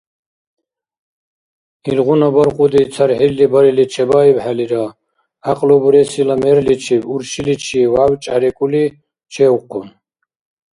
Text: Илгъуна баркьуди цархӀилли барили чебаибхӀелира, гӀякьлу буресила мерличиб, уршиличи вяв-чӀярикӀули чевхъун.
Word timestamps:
Илгъуна 1.89 2.27
баркьуди 2.35 2.81
цархӀилли 2.93 3.45
барили 3.53 3.85
чебаибхӀелира, 3.93 4.83
гӀякьлу 5.43 5.75
буресила 5.81 6.35
мерличиб, 6.43 7.01
уршиличи 7.13 7.81
вяв-чӀярикӀули 7.93 8.83
чевхъун. 9.31 9.87